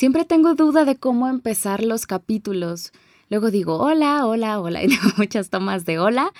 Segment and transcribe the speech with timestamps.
[0.00, 2.90] Siempre tengo duda de cómo empezar los capítulos.
[3.28, 6.32] Luego digo hola, hola, hola y tengo muchas tomas de hola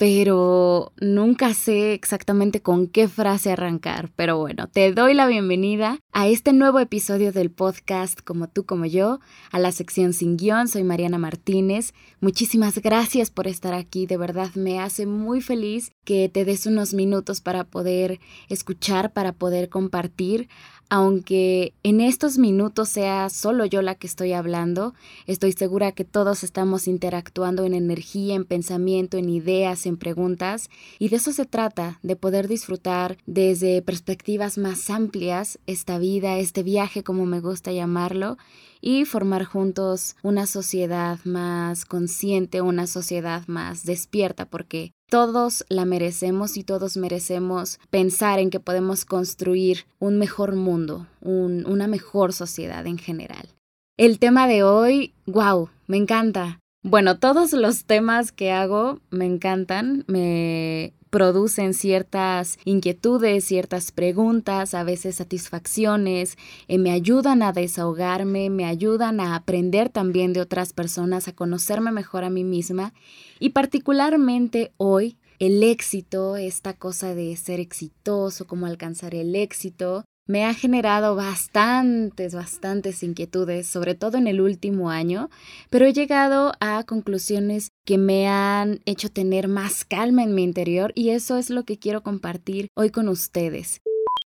[0.00, 4.10] pero nunca sé exactamente con qué frase arrancar.
[4.16, 8.86] Pero bueno, te doy la bienvenida a este nuevo episodio del podcast Como tú, como
[8.86, 9.20] yo,
[9.52, 10.68] a la sección sin guion.
[10.68, 11.92] Soy Mariana Martínez.
[12.22, 14.06] Muchísimas gracias por estar aquí.
[14.06, 19.32] De verdad me hace muy feliz que te des unos minutos para poder escuchar, para
[19.32, 20.48] poder compartir
[20.90, 24.92] aunque en estos minutos sea solo yo la que estoy hablando,
[25.26, 30.68] estoy segura que todos estamos interactuando en energía, en pensamiento, en ideas, en preguntas,
[30.98, 36.64] y de eso se trata, de poder disfrutar desde perspectivas más amplias esta vida, este
[36.64, 38.36] viaje, como me gusta llamarlo,
[38.80, 46.56] y formar juntos una sociedad más consciente, una sociedad más despierta, porque todos la merecemos
[46.56, 52.96] y todos merecemos pensar en que podemos construir un mejor mundo, una mejor sociedad en
[52.96, 53.50] general.
[53.98, 56.60] El tema de hoy, wow, me encanta.
[56.82, 64.84] Bueno, todos los temas que hago me encantan, me producen ciertas inquietudes, ciertas preguntas, a
[64.84, 71.28] veces satisfacciones, eh, me ayudan a desahogarme, me ayudan a aprender también de otras personas,
[71.28, 72.94] a conocerme mejor a mí misma.
[73.38, 80.44] Y particularmente hoy el éxito, esta cosa de ser exitoso, cómo alcanzar el éxito, me
[80.44, 85.28] ha generado bastantes, bastantes inquietudes, sobre todo en el último año,
[85.70, 90.92] pero he llegado a conclusiones que me han hecho tener más calma en mi interior
[90.94, 93.80] y eso es lo que quiero compartir hoy con ustedes.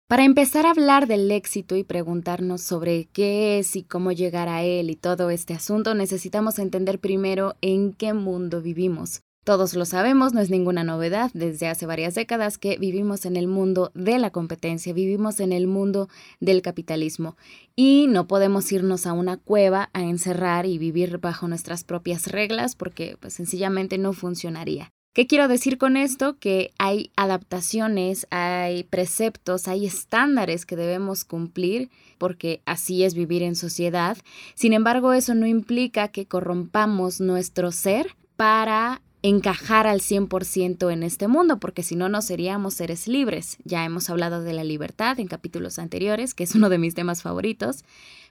[0.08, 4.64] Para empezar a hablar del éxito y preguntarnos sobre qué es y cómo llegar a
[4.64, 9.24] él y todo este asunto, necesitamos entender primero en qué mundo vivimos.
[9.44, 13.48] Todos lo sabemos, no es ninguna novedad desde hace varias décadas que vivimos en el
[13.48, 17.36] mundo de la competencia, vivimos en el mundo del capitalismo
[17.76, 22.76] y no podemos irnos a una cueva a encerrar y vivir bajo nuestras propias reglas
[22.76, 24.92] porque pues, sencillamente no funcionaría.
[25.12, 26.38] ¿Qué quiero decir con esto?
[26.38, 33.56] Que hay adaptaciones, hay preceptos, hay estándares que debemos cumplir porque así es vivir en
[33.56, 34.18] sociedad.
[34.54, 41.28] Sin embargo, eso no implica que corrompamos nuestro ser para encajar al 100% en este
[41.28, 43.58] mundo, porque si no, no seríamos seres libres.
[43.64, 47.22] Ya hemos hablado de la libertad en capítulos anteriores, que es uno de mis temas
[47.22, 47.84] favoritos.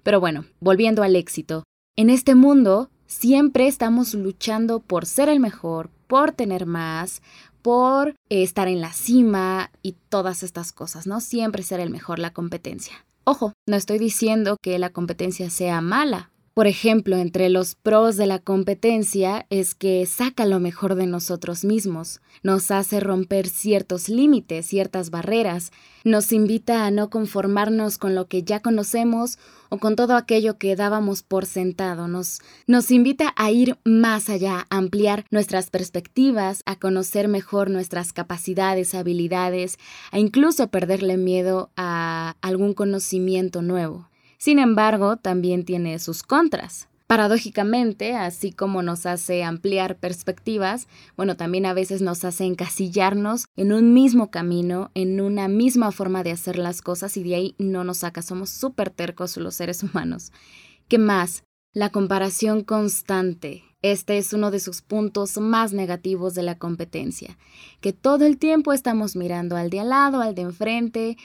[0.02, 1.64] Pero bueno, volviendo al éxito.
[1.96, 7.22] En este mundo siempre estamos luchando por ser el mejor, por tener más,
[7.62, 11.20] por estar en la cima y todas estas cosas, ¿no?
[11.20, 13.04] Siempre ser el mejor, la competencia.
[13.24, 16.29] Ojo, no estoy diciendo que la competencia sea mala
[16.60, 21.64] por ejemplo, entre los pros de la competencia es que saca lo mejor de nosotros
[21.64, 25.72] mismos, nos hace romper ciertos límites, ciertas barreras,
[26.04, 29.38] nos invita a no conformarnos con lo que ya conocemos
[29.70, 32.42] o con todo aquello que dábamos por sentado, nos,
[32.90, 39.78] invita a ir más allá, a ampliar nuestras perspectivas, a conocer mejor nuestras capacidades, habilidades,
[40.10, 44.09] a incluso perderle miedo a algún conocimiento nuevo.
[44.40, 46.88] Sin embargo, también tiene sus contras.
[47.06, 53.74] Paradójicamente, así como nos hace ampliar perspectivas, bueno, también a veces nos hace encasillarnos en
[53.74, 57.84] un mismo camino, en una misma forma de hacer las cosas y de ahí no
[57.84, 58.22] nos saca.
[58.22, 60.32] Somos súper tercos los seres humanos.
[60.88, 61.44] ¿Qué más?
[61.74, 63.64] La comparación constante.
[63.82, 67.36] Este es uno de sus puntos más negativos de la competencia,
[67.80, 71.16] que todo el tiempo estamos mirando al de al lado, al de enfrente,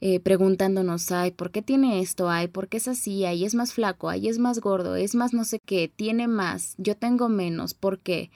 [0.00, 2.30] eh, preguntándonos, ay, ¿por qué tiene esto?
[2.30, 3.24] Ay, ¿por qué es así?
[3.24, 6.74] Ay, es más flaco, ay, es más gordo, es más no sé qué, tiene más,
[6.78, 8.30] yo tengo menos, ¿por qué?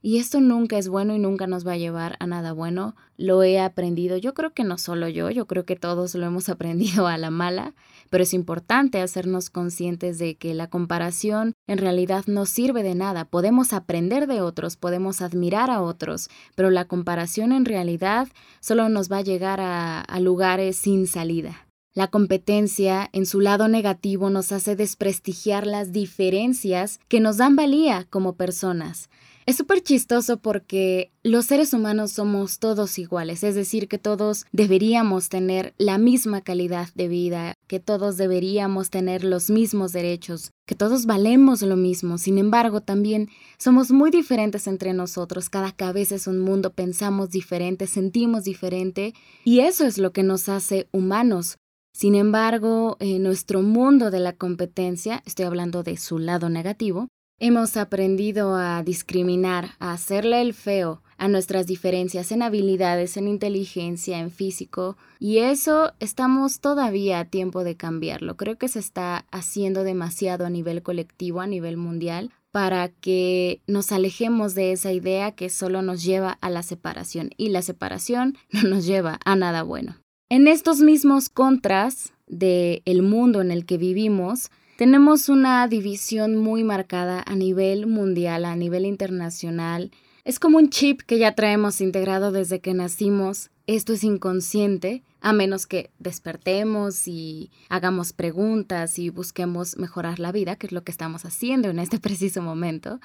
[0.00, 2.94] Y esto nunca es bueno y nunca nos va a llevar a nada bueno.
[3.16, 6.48] Lo he aprendido, yo creo que no solo yo, yo creo que todos lo hemos
[6.48, 7.74] aprendido a la mala,
[8.08, 13.24] pero es importante hacernos conscientes de que la comparación en realidad no sirve de nada.
[13.24, 18.28] Podemos aprender de otros, podemos admirar a otros, pero la comparación en realidad
[18.60, 21.66] solo nos va a llegar a, a lugares sin salida.
[21.92, 28.06] La competencia, en su lado negativo, nos hace desprestigiar las diferencias que nos dan valía
[28.08, 29.10] como personas.
[29.48, 35.30] Es súper chistoso porque los seres humanos somos todos iguales, es decir, que todos deberíamos
[35.30, 41.06] tener la misma calidad de vida, que todos deberíamos tener los mismos derechos, que todos
[41.06, 42.18] valemos lo mismo.
[42.18, 47.86] Sin embargo, también somos muy diferentes entre nosotros, cada cabeza es un mundo, pensamos diferente,
[47.86, 51.56] sentimos diferente y eso es lo que nos hace humanos.
[51.94, 57.08] Sin embargo, en nuestro mundo de la competencia, estoy hablando de su lado negativo,
[57.40, 64.18] Hemos aprendido a discriminar, a hacerle el feo, a nuestras diferencias en habilidades, en inteligencia,
[64.18, 68.36] en físico, y eso estamos todavía a tiempo de cambiarlo.
[68.36, 73.92] Creo que se está haciendo demasiado a nivel colectivo, a nivel mundial, para que nos
[73.92, 78.64] alejemos de esa idea que solo nos lleva a la separación y la separación no
[78.64, 79.96] nos lleva a nada bueno.
[80.28, 86.62] En estos mismos contras del el mundo en el que vivimos, tenemos una división muy
[86.62, 89.90] marcada a nivel mundial, a nivel internacional.
[90.24, 93.50] Es como un chip que ya traemos integrado desde que nacimos.
[93.66, 100.54] Esto es inconsciente, a menos que despertemos y hagamos preguntas y busquemos mejorar la vida,
[100.54, 103.00] que es lo que estamos haciendo en este preciso momento.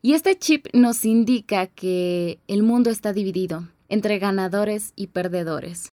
[0.00, 5.90] Y este chip nos indica que el mundo está dividido entre ganadores y perdedores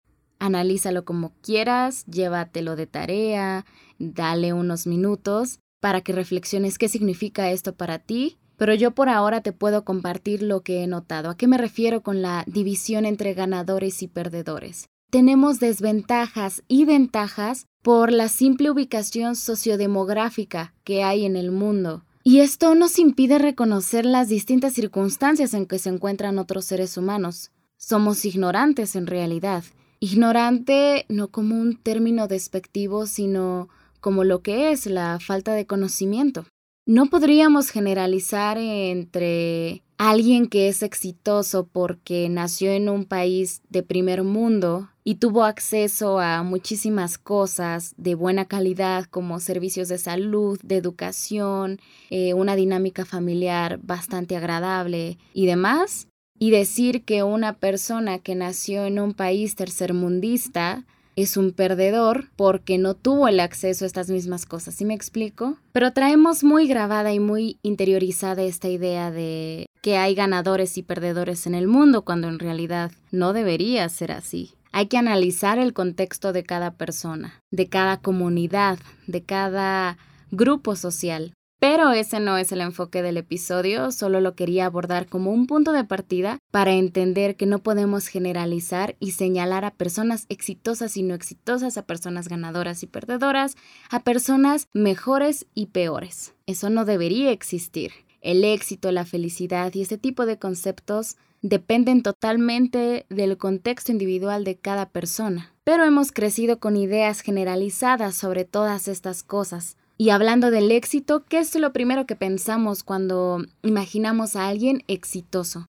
[0.40, 3.64] analízalo como quieras, llévatelo de tarea,
[3.98, 9.40] dale unos minutos para que reflexiones qué significa esto para ti, pero yo por ahora
[9.40, 11.30] te puedo compartir lo que he notado.
[11.30, 14.88] ¿A qué me refiero con la división entre ganadores y perdedores?
[15.10, 22.04] Tenemos desventajas y ventajas por la simple ubicación sociodemográfica que hay en el mundo.
[22.22, 27.50] Y esto nos impide reconocer las distintas circunstancias en que se encuentran otros seres humanos.
[27.78, 29.64] Somos ignorantes en realidad
[30.00, 33.68] Ignorante no como un término despectivo, sino
[34.00, 36.46] como lo que es la falta de conocimiento.
[36.86, 44.24] No podríamos generalizar entre alguien que es exitoso porque nació en un país de primer
[44.24, 50.76] mundo y tuvo acceso a muchísimas cosas de buena calidad como servicios de salud, de
[50.76, 56.08] educación, eh, una dinámica familiar bastante agradable y demás,
[56.40, 60.84] y decir que una persona que nació en un país tercermundista
[61.14, 65.58] es un perdedor porque no tuvo el acceso a estas mismas cosas, ¿sí me explico?
[65.72, 71.46] Pero traemos muy grabada y muy interiorizada esta idea de que hay ganadores y perdedores
[71.46, 74.52] en el mundo cuando en realidad no debería ser así.
[74.72, 79.98] Hay que analizar el contexto de cada persona, de cada comunidad, de cada
[80.30, 81.34] grupo social.
[81.60, 85.72] Pero ese no es el enfoque del episodio, solo lo quería abordar como un punto
[85.72, 91.14] de partida para entender que no podemos generalizar y señalar a personas exitosas y no
[91.14, 93.56] exitosas, a personas ganadoras y perdedoras,
[93.90, 96.32] a personas mejores y peores.
[96.46, 97.92] Eso no debería existir.
[98.22, 104.56] El éxito, la felicidad y ese tipo de conceptos dependen totalmente del contexto individual de
[104.56, 105.52] cada persona.
[105.64, 111.40] Pero hemos crecido con ideas generalizadas sobre todas estas cosas, y hablando del éxito, ¿qué
[111.40, 115.66] es lo primero que pensamos cuando imaginamos a alguien exitoso?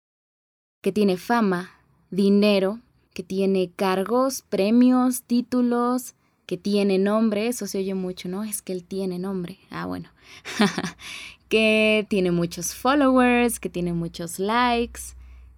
[0.81, 1.71] Que tiene fama,
[2.11, 2.79] dinero,
[3.13, 8.45] que tiene cargos, premios, títulos, que tiene nombre, eso se oye mucho, ¿no?
[8.45, 9.59] Es que él tiene nombre.
[9.69, 10.07] Ah, bueno.
[11.49, 15.01] que tiene muchos followers, que tiene muchos likes,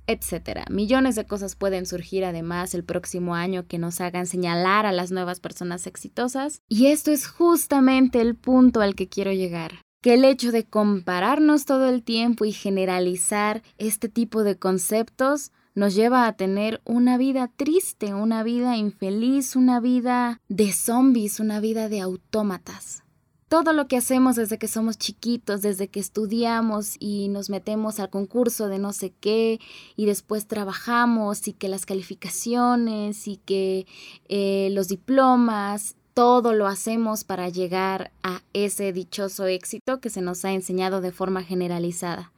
[0.08, 0.66] etcétera.
[0.70, 5.12] Millones de cosas pueden surgir además el próximo año que nos hagan señalar a las
[5.12, 6.62] nuevas personas exitosas.
[6.68, 9.82] Y esto es justamente el punto al que quiero llegar.
[10.02, 15.96] Que el hecho de compararnos todo el tiempo y generalizar este tipo de conceptos nos
[15.96, 21.90] lleva a tener una vida triste, una vida infeliz, una vida de zombies, una vida
[21.90, 23.04] de autómatas
[23.48, 28.10] todo lo que hacemos desde que somos chiquitos, desde que estudiamos y nos metemos al
[28.10, 29.60] concurso de no sé qué
[29.96, 33.86] y después trabajamos y que las calificaciones y que
[34.28, 40.46] eh, los diplomas, todo lo hacemos para llegar a ese dichoso éxito que se nos
[40.46, 42.32] ha enseñado de forma generalizada.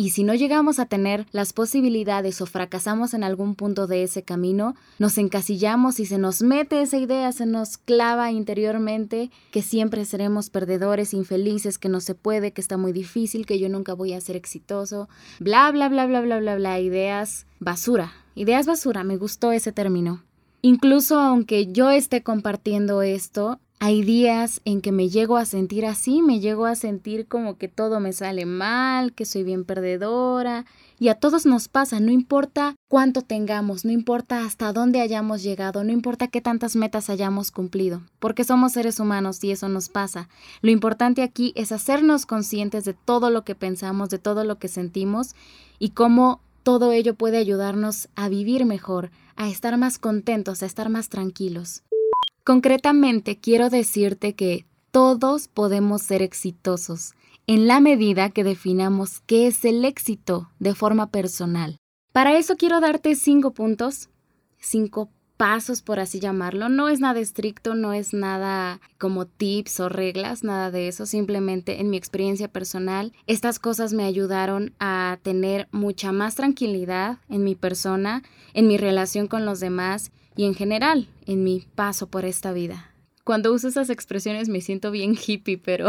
[0.00, 4.22] Y si no llegamos a tener las posibilidades o fracasamos en algún punto de ese
[4.22, 10.04] camino, nos encasillamos y se nos mete esa idea, se nos clava interiormente que siempre
[10.04, 14.12] seremos perdedores, infelices, que no se puede, que está muy difícil, que yo nunca voy
[14.12, 15.08] a ser exitoso,
[15.40, 20.22] bla, bla, bla, bla, bla, bla, bla, ideas basura, ideas basura, me gustó ese término.
[20.62, 26.20] Incluso aunque yo esté compartiendo esto, hay días en que me llego a sentir así,
[26.20, 30.64] me llego a sentir como que todo me sale mal, que soy bien perdedora.
[30.98, 35.84] Y a todos nos pasa, no importa cuánto tengamos, no importa hasta dónde hayamos llegado,
[35.84, 40.28] no importa qué tantas metas hayamos cumplido, porque somos seres humanos y eso nos pasa.
[40.60, 44.66] Lo importante aquí es hacernos conscientes de todo lo que pensamos, de todo lo que
[44.66, 45.36] sentimos
[45.78, 50.88] y cómo todo ello puede ayudarnos a vivir mejor, a estar más contentos, a estar
[50.88, 51.84] más tranquilos.
[52.48, 57.12] Concretamente, quiero decirte que todos podemos ser exitosos
[57.46, 61.76] en la medida que definamos qué es el éxito de forma personal.
[62.10, 64.08] Para eso quiero darte cinco puntos,
[64.58, 66.70] cinco pasos, por así llamarlo.
[66.70, 71.04] No es nada estricto, no es nada como tips o reglas, nada de eso.
[71.04, 77.44] Simplemente en mi experiencia personal, estas cosas me ayudaron a tener mucha más tranquilidad en
[77.44, 78.22] mi persona,
[78.54, 82.92] en mi relación con los demás y en general en mi paso por esta vida.
[83.24, 85.88] Cuando uso esas expresiones me siento bien hippie, pero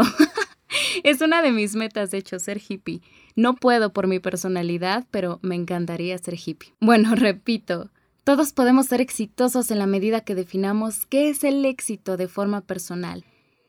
[1.04, 3.00] es una de mis metas, de hecho, ser hippie.
[3.36, 6.74] No puedo por mi personalidad, pero me encantaría ser hippie.
[6.80, 7.90] Bueno, repito,
[8.24, 12.60] todos podemos ser exitosos en la medida que definamos qué es el éxito de forma
[12.60, 13.24] personal.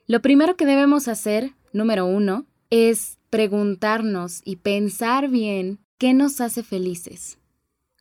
[0.07, 6.63] Lo primero que debemos hacer, número uno, es preguntarnos y pensar bien qué nos hace
[6.63, 7.37] felices.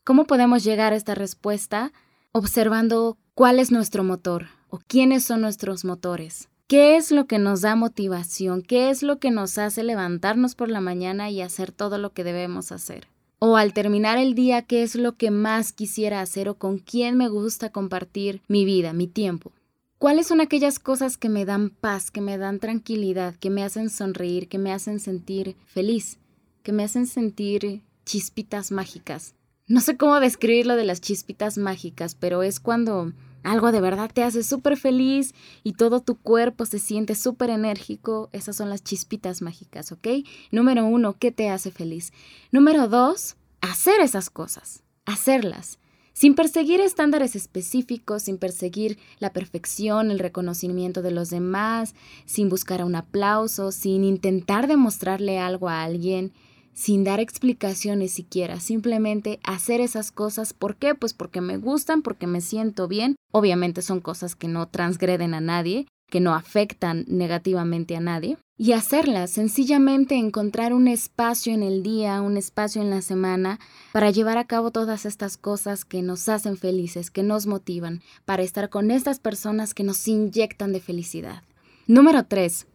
[0.02, 1.92] ¿Cómo podemos llegar a esta respuesta?
[2.32, 6.48] Observando cuál es nuestro motor o quiénes son nuestros motores.
[6.68, 8.62] ¿Qué es lo que nos da motivación?
[8.62, 12.22] ¿Qué es lo que nos hace levantarnos por la mañana y hacer todo lo que
[12.22, 13.08] debemos hacer?
[13.40, 17.16] O al terminar el día, ¿qué es lo que más quisiera hacer o con quién
[17.16, 19.50] me gusta compartir mi vida, mi tiempo?
[19.98, 23.90] ¿Cuáles son aquellas cosas que me dan paz, que me dan tranquilidad, que me hacen
[23.90, 26.20] sonreír, que me hacen sentir feliz,
[26.62, 29.34] que me hacen sentir chispitas mágicas?
[29.70, 33.12] No sé cómo describir lo de las chispitas mágicas, pero es cuando
[33.44, 38.30] algo de verdad te hace súper feliz y todo tu cuerpo se siente súper enérgico,
[38.32, 40.08] esas son las chispitas mágicas, ¿ok?
[40.50, 42.12] Número uno, ¿qué te hace feliz?
[42.50, 45.78] Número dos, hacer esas cosas, hacerlas,
[46.14, 51.94] sin perseguir estándares específicos, sin perseguir la perfección, el reconocimiento de los demás,
[52.26, 56.32] sin buscar un aplauso, sin intentar demostrarle algo a alguien,
[56.80, 60.54] sin dar explicaciones siquiera, simplemente hacer esas cosas.
[60.54, 60.94] ¿Por qué?
[60.94, 63.16] Pues porque me gustan, porque me siento bien.
[63.32, 68.38] Obviamente son cosas que no transgreden a nadie, que no afectan negativamente a nadie.
[68.56, 73.60] Y hacerlas, sencillamente encontrar un espacio en el día, un espacio en la semana
[73.92, 78.42] para llevar a cabo todas estas cosas que nos hacen felices, que nos motivan, para
[78.42, 81.42] estar con estas personas que nos inyectan de felicidad.
[81.86, 82.69] Número 3.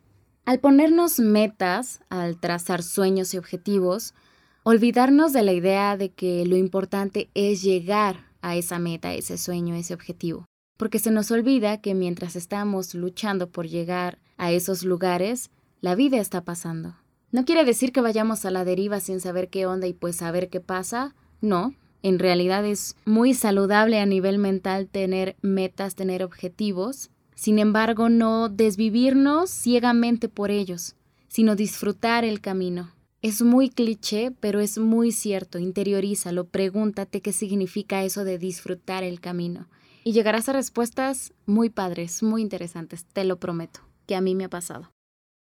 [0.46, 4.14] Al ponernos metas, al trazar sueños y objetivos,
[4.62, 9.74] olvidarnos de la idea de que lo importante es llegar a esa meta, ese sueño,
[9.74, 10.46] ese objetivo.
[10.78, 15.50] Porque se nos olvida que mientras estamos luchando por llegar a esos lugares,
[15.82, 16.96] la vida está pasando.
[17.32, 20.50] No quiere decir que vayamos a la deriva sin saber qué onda y pues saber
[20.50, 21.16] qué pasa.
[21.42, 21.74] No,
[22.04, 28.50] en realidad es muy saludable a nivel mental tener metas, tener objetivos, sin embargo, no
[28.50, 30.96] desvivirnos ciegamente por ellos,
[31.28, 32.92] sino disfrutar el camino.
[33.22, 35.60] Es muy cliché, pero es muy cierto.
[35.60, 39.68] Interiorízalo, pregúntate qué significa eso de disfrutar el camino.
[40.04, 44.46] Y llegarás a respuestas muy padres, muy interesantes, te lo prometo, que a mí me
[44.46, 44.92] ha pasado.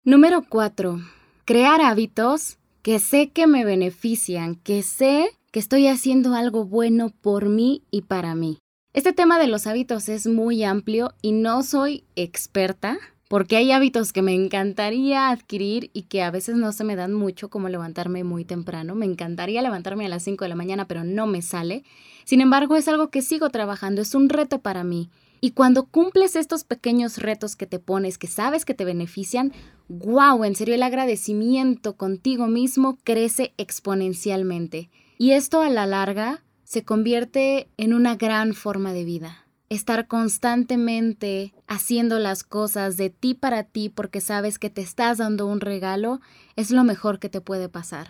[0.03, 1.00] Número 4.
[1.46, 7.50] Crear hábitos que sé que me benefician, que sé que estoy haciendo algo bueno por
[7.50, 8.58] mí y para mí.
[8.98, 14.12] Este tema de los hábitos es muy amplio y no soy experta porque hay hábitos
[14.12, 18.24] que me encantaría adquirir y que a veces no se me dan mucho, como levantarme
[18.24, 18.96] muy temprano.
[18.96, 21.84] Me encantaría levantarme a las 5 de la mañana, pero no me sale.
[22.25, 25.12] Sin embargo, es algo que sigo trabajando, es un reto para mí.
[25.42, 29.54] Y cuando cumples estos pequeños retos que te pones, que sabes que te benefician,
[29.89, 34.89] wow, en serio el agradecimiento contigo mismo crece exponencialmente.
[35.20, 39.46] Y esto a la larga se convierte en una gran forma de vida.
[39.70, 45.48] Estar constantemente haciendo las cosas de ti para ti porque sabes que te estás dando
[45.48, 46.20] un regalo
[46.58, 48.10] es lo mejor que te puede pasar.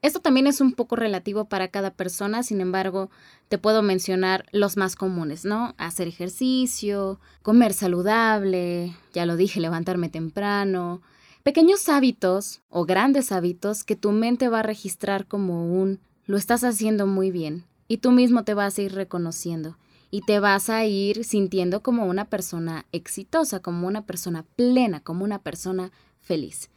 [0.00, 3.10] Esto también es un poco relativo para cada persona, sin embargo,
[3.50, 5.74] te puedo mencionar los más comunes, ¿no?
[5.76, 11.02] Hacer ejercicio, comer saludable, ya lo dije, levantarme temprano,
[11.42, 16.64] pequeños hábitos o grandes hábitos que tu mente va a registrar como un lo estás
[16.64, 19.76] haciendo muy bien y tú mismo te vas a ir reconociendo
[20.10, 25.24] y te vas a ir sintiendo como una persona exitosa, como una persona plena, como
[25.24, 25.90] una persona
[26.20, 26.70] feliz.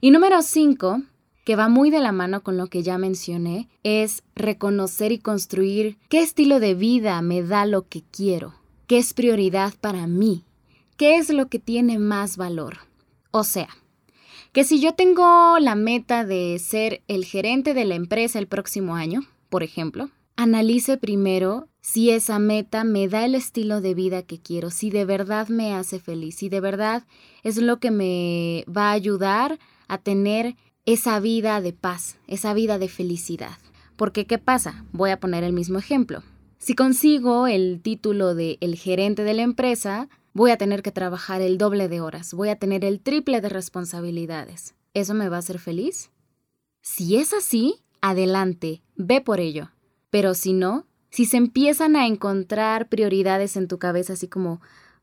[0.00, 1.02] Y número cinco,
[1.44, 5.98] que va muy de la mano con lo que ya mencioné, es reconocer y construir
[6.08, 8.54] qué estilo de vida me da lo que quiero,
[8.86, 10.44] qué es prioridad para mí,
[10.96, 12.78] qué es lo que tiene más valor.
[13.30, 13.68] O sea,
[14.52, 18.94] que si yo tengo la meta de ser el gerente de la empresa el próximo
[18.94, 24.40] año, por ejemplo, Analice primero si esa meta me da el estilo de vida que
[24.40, 27.04] quiero, si de verdad me hace feliz, si de verdad
[27.42, 32.78] es lo que me va a ayudar a tener esa vida de paz, esa vida
[32.78, 33.58] de felicidad.
[33.96, 34.84] Porque ¿qué pasa?
[34.92, 36.22] Voy a poner el mismo ejemplo.
[36.58, 41.42] Si consigo el título de el gerente de la empresa, voy a tener que trabajar
[41.42, 44.74] el doble de horas, voy a tener el triple de responsabilidades.
[44.94, 46.10] ¿Eso me va a hacer feliz?
[46.80, 49.70] Si es así, adelante, ve por ello.
[50.14, 54.60] Pero si no, Si se empiezan a encontrar prioridades en tu cabeza, así como,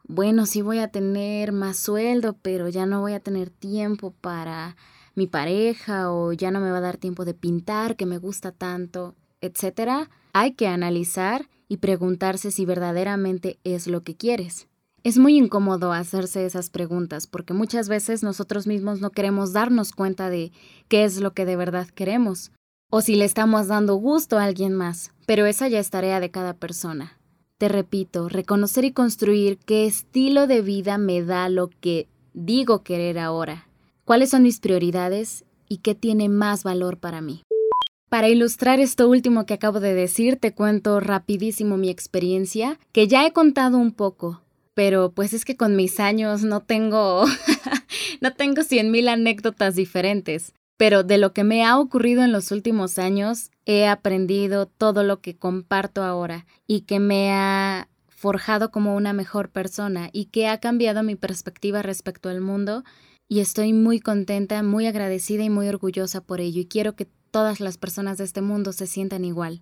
[0.07, 4.77] bueno, sí voy a tener más sueldo, pero ya no voy a tener tiempo para
[5.15, 8.53] mi pareja o ya no me va a dar tiempo de pintar, que me gusta
[8.53, 14.69] tanto, etcétera, hay que analizar y preguntarse si verdaderamente es lo que quieres.
[15.03, 20.29] Es muy incómodo hacerse esas preguntas porque muchas veces nosotros mismos no queremos darnos cuenta
[20.29, 20.53] de
[20.87, 22.51] qué es lo que de verdad queremos
[22.91, 26.29] o si le estamos dando gusto a alguien más, pero esa ya es tarea de
[26.29, 27.17] cada persona.
[27.57, 33.17] Te repito, reconocer y construir qué estilo de vida me da lo que digo querer
[33.17, 33.67] ahora,
[34.03, 37.43] cuáles son mis prioridades y qué tiene más valor para mí.
[38.09, 43.25] Para ilustrar esto último que acabo de decir, te cuento rapidísimo mi experiencia, que ya
[43.25, 44.41] he contado un poco,
[44.73, 47.23] pero pues es que con mis años no tengo,
[48.21, 50.51] no tengo cien mil anécdotas diferentes.
[50.81, 55.21] Pero de lo que me ha ocurrido en los últimos años, he aprendido todo lo
[55.21, 60.59] que comparto ahora y que me ha forjado como una mejor persona y que ha
[60.59, 62.83] cambiado mi perspectiva respecto al mundo
[63.27, 67.59] y estoy muy contenta, muy agradecida y muy orgullosa por ello y quiero que todas
[67.59, 69.61] las personas de este mundo se sientan igual.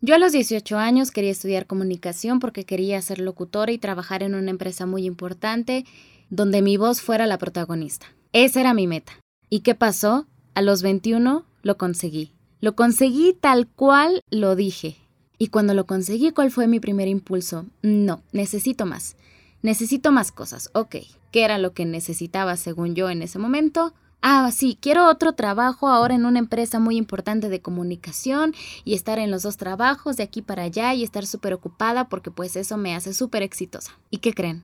[0.00, 4.34] Yo a los 18 años quería estudiar comunicación porque quería ser locutora y trabajar en
[4.34, 5.84] una empresa muy importante
[6.28, 8.08] donde mi voz fuera la protagonista.
[8.32, 9.12] Esa era mi meta.
[9.48, 10.26] ¿Y qué pasó?
[10.56, 12.32] A los 21 lo conseguí.
[12.62, 14.96] Lo conseguí tal cual lo dije.
[15.36, 17.66] Y cuando lo conseguí, ¿cuál fue mi primer impulso?
[17.82, 19.16] No, necesito más.
[19.60, 20.70] Necesito más cosas.
[20.72, 20.96] Ok,
[21.30, 23.92] ¿qué era lo que necesitaba según yo en ese momento?
[24.22, 29.18] Ah, sí, quiero otro trabajo ahora en una empresa muy importante de comunicación y estar
[29.18, 32.78] en los dos trabajos de aquí para allá y estar súper ocupada porque pues eso
[32.78, 33.98] me hace súper exitosa.
[34.08, 34.62] ¿Y qué creen?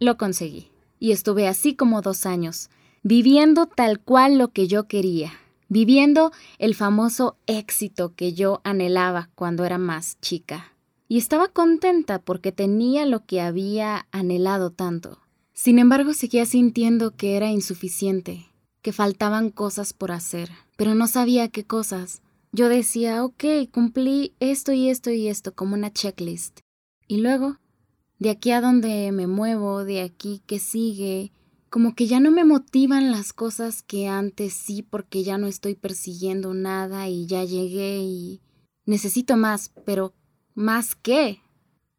[0.00, 0.70] Lo conseguí.
[1.00, 2.70] Y estuve así como dos años,
[3.04, 5.34] viviendo tal cual lo que yo quería,
[5.68, 10.72] viviendo el famoso éxito que yo anhelaba cuando era más chica
[11.06, 15.18] y estaba contenta porque tenía lo que había anhelado tanto.
[15.52, 18.46] Sin embargo, seguía sintiendo que era insuficiente,
[18.80, 22.22] que faltaban cosas por hacer, pero no sabía qué cosas.
[22.52, 26.60] Yo decía, ok, cumplí esto y esto y esto como una checklist.
[27.06, 27.58] Y luego,
[28.18, 31.32] de aquí a donde me muevo, de aquí que sigue,
[31.74, 35.74] como que ya no me motivan las cosas que antes sí porque ya no estoy
[35.74, 38.40] persiguiendo nada y ya llegué y
[38.86, 40.14] necesito más, pero
[40.54, 41.40] ¿Más qué?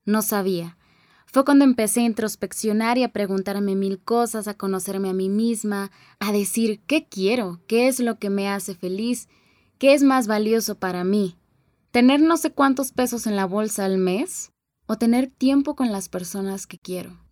[0.05, 0.77] No sabía.
[1.25, 5.91] Fue cuando empecé a introspeccionar y a preguntarme mil cosas, a conocerme a mí misma,
[6.19, 9.27] a decir qué quiero, qué es lo que me hace feliz,
[9.77, 11.35] qué es más valioso para mí.
[11.91, 14.53] ¿Tener no sé cuántos pesos en la bolsa al mes?
[14.87, 17.24] ¿O tener tiempo con las personas que quiero?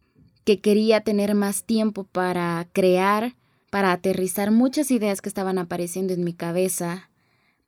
[0.44, 3.36] Que quería tener más tiempo para crear,
[3.70, 7.10] para aterrizar muchas ideas que estaban apareciendo en mi cabeza,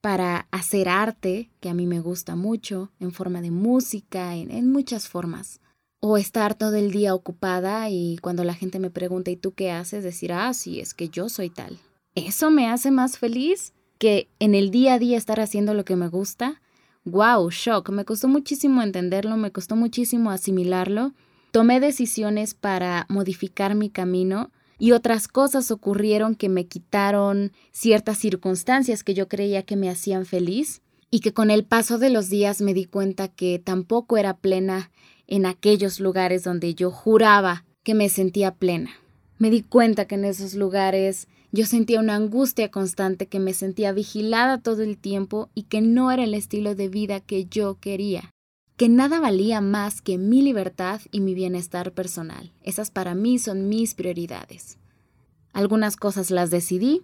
[0.05, 5.07] para hacer arte, que a mí me gusta mucho, en forma de música, en, muchas
[5.07, 5.61] formas.
[5.99, 9.71] O estar todo el día ocupada y cuando la gente me pregunta ¿y tú qué
[9.71, 10.03] haces?
[10.03, 11.79] decir, ah, sí, es que yo soy tal.
[12.13, 15.95] Eso me hace más feliz que en el día a día estar haciendo lo que
[15.95, 16.61] me gusta.
[17.03, 17.89] Wow, shock.
[17.89, 21.13] Me costó muchísimo entenderlo, me costó muchísimo asimilarlo.
[21.55, 29.05] Tomé decisiones para modificar mi camino y otras cosas ocurrieron que me quitaron ciertas circunstancias
[29.05, 32.59] que yo creía que me hacían feliz y que con el paso de los días
[32.59, 34.91] me di cuenta que tampoco era plena
[35.27, 38.89] en aquellos lugares donde yo juraba que me sentía plena.
[39.37, 43.93] Me di cuenta que en esos lugares yo sentía una angustia constante, que me sentía
[43.93, 48.34] vigilada todo el tiempo y que no era el estilo de vida que yo quería
[48.77, 52.51] que nada valía más que mi libertad y mi bienestar personal.
[52.61, 54.77] Esas para mí son mis prioridades.
[55.53, 57.03] Algunas cosas las decidí,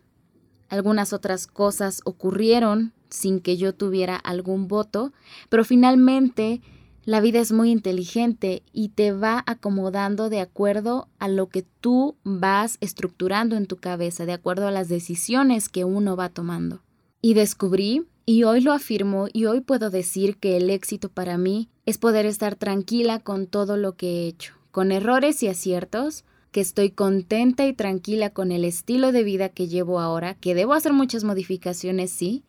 [0.68, 5.14] algunas otras cosas ocurrieron sin que yo tuviera algún voto,
[5.50, 6.62] pero finalmente
[7.04, 12.16] la vida es muy inteligente y te va acomodando de acuerdo a lo que tú
[12.24, 16.82] vas estructurando en tu cabeza, de acuerdo a las decisiones que uno va tomando.
[17.22, 21.70] Y descubrí y hoy lo afirmo y hoy puedo decir que el éxito para mí
[21.86, 26.62] es poder estar tranquila con todo lo que he hecho, con errores y aciertos, que
[26.62, 30.94] estoy contenta y tranquila con el estilo de vida que llevo ahora, que debo hacer
[30.94, 32.44] muchas modificaciones, sí,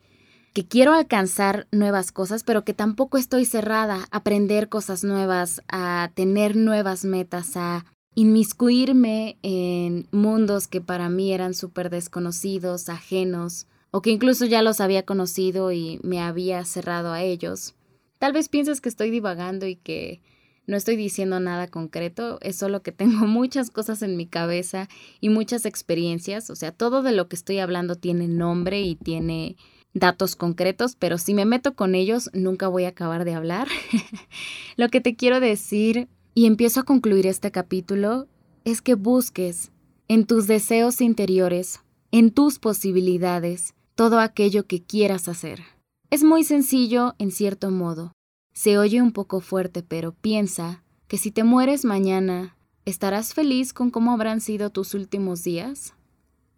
[0.52, 6.10] que quiero alcanzar nuevas cosas, pero que tampoco estoy cerrada a aprender cosas nuevas, a
[6.14, 14.02] tener nuevas metas, a inmiscuirme en mundos que para mí eran súper desconocidos, ajenos, o
[14.02, 17.74] que incluso ya los había conocido y me había cerrado a ellos.
[18.18, 20.22] Tal vez pienses que estoy divagando y que
[20.66, 24.88] no estoy diciendo nada concreto, es solo que tengo muchas cosas en mi cabeza
[25.20, 29.56] y muchas experiencias, o sea, todo de lo que estoy hablando tiene nombre y tiene
[29.94, 33.68] datos concretos, pero si me meto con ellos nunca voy a acabar de hablar.
[34.76, 38.26] Lo que te quiero decir, y empiezo a concluir este capítulo,
[38.64, 39.70] es que busques
[40.08, 45.62] en tus deseos interiores, en tus posibilidades, todo aquello que quieras hacer.
[46.10, 48.10] Es muy sencillo en cierto modo.
[48.52, 53.92] Se oye un poco fuerte, pero piensa que si te mueres mañana, ¿estarás feliz con
[53.92, 55.94] cómo habrán sido tus últimos días?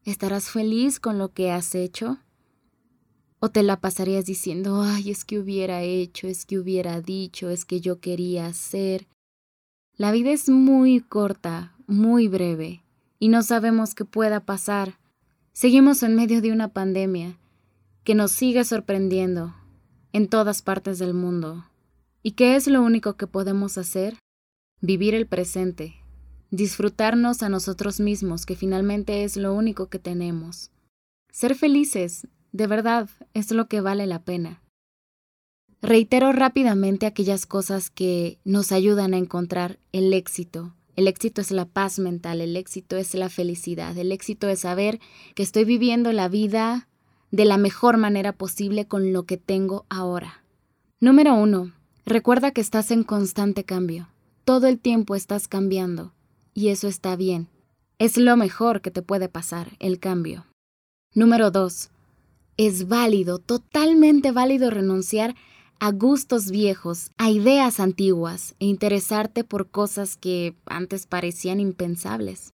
[0.06, 2.16] ¿Estarás feliz con lo que has hecho?
[3.40, 7.66] ¿O te la pasarías diciendo, ay, es que hubiera hecho, es que hubiera dicho, es
[7.66, 9.06] que yo quería hacer?
[9.98, 12.82] La vida es muy corta, muy breve,
[13.18, 14.98] y no sabemos qué pueda pasar.
[15.56, 17.38] Seguimos en medio de una pandemia
[18.02, 19.54] que nos sigue sorprendiendo
[20.12, 21.64] en todas partes del mundo.
[22.24, 24.18] ¿Y qué es lo único que podemos hacer?
[24.80, 25.94] Vivir el presente,
[26.50, 30.72] disfrutarnos a nosotros mismos, que finalmente es lo único que tenemos.
[31.30, 34.60] Ser felices, de verdad, es lo que vale la pena.
[35.80, 40.74] Reitero rápidamente aquellas cosas que nos ayudan a encontrar el éxito.
[40.96, 45.00] El éxito es la paz mental, el éxito es la felicidad, el éxito es saber
[45.34, 46.88] que estoy viviendo la vida
[47.32, 50.44] de la mejor manera posible con lo que tengo ahora.
[51.00, 51.72] Número uno,
[52.06, 54.08] recuerda que estás en constante cambio.
[54.44, 56.12] Todo el tiempo estás cambiando
[56.54, 57.48] y eso está bien.
[57.98, 60.46] Es lo mejor que te puede pasar, el cambio.
[61.12, 61.90] Número 2.
[62.56, 65.34] Es válido, totalmente válido renunciar
[65.84, 72.54] a gustos viejos, a ideas antiguas e interesarte por cosas que antes parecían impensables.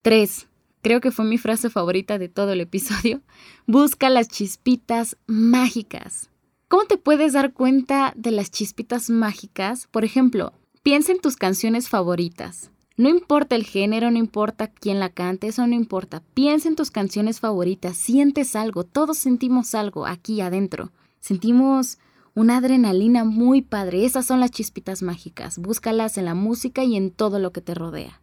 [0.00, 0.48] 3.
[0.80, 3.20] Creo que fue mi frase favorita de todo el episodio.
[3.66, 6.30] Busca las chispitas mágicas.
[6.68, 9.86] ¿Cómo te puedes dar cuenta de las chispitas mágicas?
[9.90, 12.70] Por ejemplo, piensa en tus canciones favoritas.
[12.96, 16.22] No importa el género, no importa quién la cante, eso no importa.
[16.32, 20.92] Piensa en tus canciones favoritas, sientes algo, todos sentimos algo aquí adentro.
[21.20, 21.98] Sentimos
[22.40, 25.58] una adrenalina muy padre, esas son las chispitas mágicas.
[25.58, 28.22] Búscalas en la música y en todo lo que te rodea.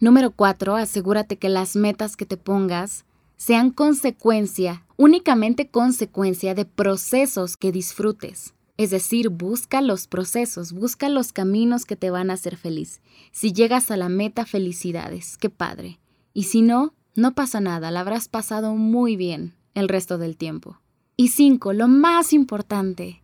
[0.00, 0.76] Número 4.
[0.76, 3.04] Asegúrate que las metas que te pongas
[3.36, 8.54] sean consecuencia, únicamente consecuencia de procesos que disfrutes.
[8.78, 13.02] Es decir, busca los procesos, busca los caminos que te van a hacer feliz.
[13.30, 16.00] Si llegas a la meta, felicidades, qué padre.
[16.32, 20.80] Y si no, no pasa nada, la habrás pasado muy bien el resto del tiempo.
[21.16, 23.22] Y cinco, lo más importante,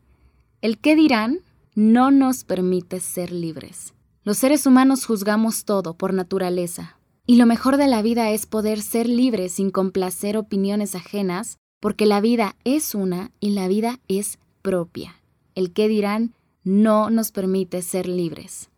[0.61, 1.41] el qué dirán
[1.75, 3.95] no nos permite ser libres.
[4.23, 8.83] Los seres humanos juzgamos todo por naturaleza, y lo mejor de la vida es poder
[8.83, 14.39] ser libres sin complacer opiniones ajenas, porque la vida es una y la vida es
[14.63, 15.21] propia
[15.55, 18.71] el qué dirán no nos permite ser libres.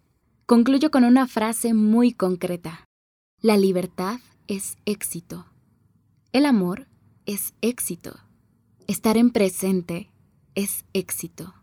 [0.47, 2.85] Concluyo con una frase muy concreta.
[3.41, 5.47] La libertad es éxito.
[6.33, 6.89] El amor
[7.27, 8.15] es éxito.
[8.87, 10.11] Estar en presente
[10.55, 11.55] es éxito.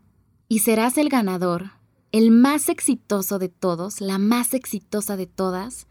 [0.52, 1.70] Y serás el ganador,
[2.10, 5.86] el más exitoso de todos, la más exitosa de todas,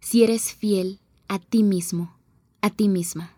[0.00, 2.16] si eres fiel a ti mismo,
[2.62, 3.36] a ti misma.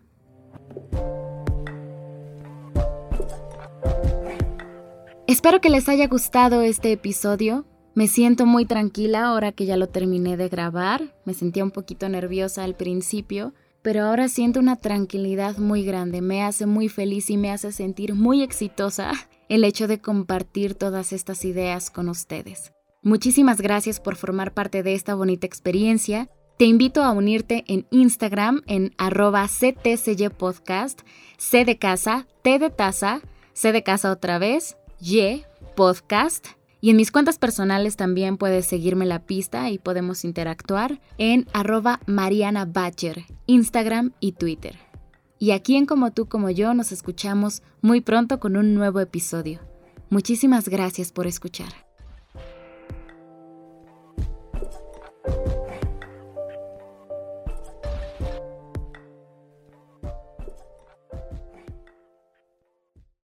[5.27, 7.67] Espero que les haya gustado este episodio.
[7.93, 11.15] Me siento muy tranquila ahora que ya lo terminé de grabar.
[11.25, 16.21] Me sentía un poquito nerviosa al principio, pero ahora siento una tranquilidad muy grande.
[16.21, 19.11] Me hace muy feliz y me hace sentir muy exitosa
[19.49, 22.71] el hecho de compartir todas estas ideas con ustedes.
[23.01, 26.29] Muchísimas gracias por formar parte de esta bonita experiencia.
[26.57, 29.47] Te invito a unirte en Instagram en arroba
[30.37, 31.01] Podcast,
[31.37, 33.21] C de casa, T de taza,
[33.53, 35.43] C de casa otra vez, y
[35.75, 36.47] Podcast.
[36.81, 41.99] Y en mis cuentas personales también puedes seguirme la pista y podemos interactuar en arroba
[42.05, 42.67] Mariana
[43.47, 44.88] Instagram y Twitter.
[45.39, 49.61] Y aquí en Como tú como yo nos escuchamos muy pronto con un nuevo episodio.
[50.09, 51.88] Muchísimas gracias por escuchar.